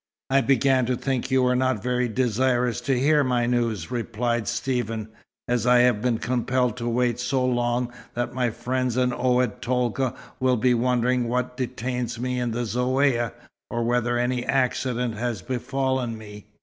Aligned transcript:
"I 0.31 0.41
began 0.41 0.87
to 0.87 0.95
think 0.95 1.29
you 1.29 1.43
were 1.43 1.55
not 1.55 1.83
very 1.83 2.07
desirous 2.07 2.81
to 2.81 2.97
hear 2.99 3.23
my 3.23 3.45
news," 3.45 3.91
replied 3.91 4.47
Stephen, 4.47 5.09
"as 5.47 5.67
I 5.67 5.81
have 5.81 6.01
been 6.01 6.17
compelled 6.17 6.75
to 6.77 6.89
wait 6.89 7.19
so 7.19 7.45
long 7.45 7.93
that 8.15 8.33
my 8.33 8.49
friends 8.49 8.97
in 8.97 9.13
Oued 9.13 9.61
Tolga 9.61 10.15
will 10.39 10.57
be 10.57 10.73
wondering 10.73 11.27
what 11.27 11.55
detains 11.55 12.19
me 12.19 12.39
in 12.39 12.49
the 12.49 12.61
Zaouïa, 12.61 13.31
or 13.69 13.83
whether 13.83 14.17
any 14.17 14.43
accident 14.43 15.13
has 15.17 15.43
befallen 15.43 16.17
me." 16.17 16.47